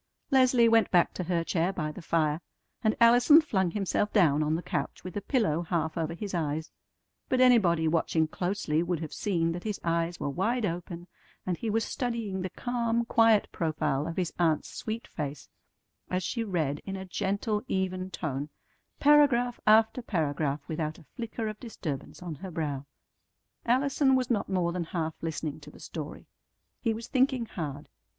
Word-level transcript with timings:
Leslie 0.31 0.67
went 0.67 0.89
back 0.89 1.13
to 1.13 1.25
her 1.25 1.43
chair 1.43 1.71
by 1.71 1.91
the 1.91 2.01
fire, 2.01 2.41
and 2.83 2.95
Allison 2.99 3.39
flung 3.39 3.69
himself 3.69 4.11
down 4.11 4.41
on 4.41 4.55
the 4.55 4.63
couch 4.63 5.03
with 5.03 5.15
a 5.15 5.21
pillow 5.21 5.61
half 5.61 5.95
over 5.95 6.15
his 6.15 6.33
eyes; 6.33 6.71
but 7.29 7.39
anybody 7.39 7.87
watching 7.87 8.27
closely 8.27 8.81
would 8.81 8.99
have 8.99 9.13
seen 9.13 9.51
that 9.51 9.63
his 9.63 9.79
eyes 9.83 10.19
were 10.19 10.27
wide 10.31 10.65
open 10.65 11.05
and 11.45 11.55
he 11.57 11.69
was 11.69 11.85
studying 11.85 12.41
the 12.41 12.49
calm, 12.49 13.05
quiet 13.05 13.47
profile 13.51 14.07
of 14.07 14.17
his 14.17 14.33
aunt's 14.39 14.69
sweet 14.69 15.05
face 15.07 15.49
as 16.09 16.23
she 16.23 16.43
read 16.43 16.79
in 16.83 16.95
a 16.95 17.05
gentle, 17.05 17.61
even 17.67 18.09
tone, 18.09 18.49
paragraph 18.99 19.59
after 19.67 20.01
paragraph 20.01 20.61
without 20.67 20.97
a 20.97 21.05
flicker 21.15 21.47
of 21.47 21.59
disturbance 21.59 22.23
on 22.23 22.33
her 22.33 22.49
brow. 22.49 22.87
Allison 23.67 24.15
was 24.15 24.31
not 24.31 24.49
more 24.49 24.71
than 24.71 24.85
half 24.85 25.13
listening 25.21 25.59
to 25.59 25.69
the 25.69 25.79
story. 25.79 26.25
He 26.81 26.91
was 26.91 27.07
thinking 27.07 27.45
hard. 27.45 27.87